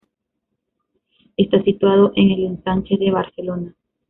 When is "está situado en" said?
1.37-2.31